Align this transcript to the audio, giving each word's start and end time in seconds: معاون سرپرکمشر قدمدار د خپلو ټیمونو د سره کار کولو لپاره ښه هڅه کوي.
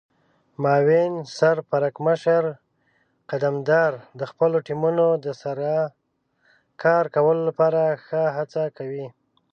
معاون 0.61 1.13
سرپرکمشر 1.37 2.43
قدمدار 3.29 3.91
د 4.19 4.21
خپلو 4.31 4.57
ټیمونو 4.67 5.05
د 5.25 5.27
سره 5.41 5.69
کار 6.83 7.03
کولو 7.15 7.41
لپاره 7.49 7.81
ښه 8.05 8.23
هڅه 8.37 8.63
کوي. 8.77 9.05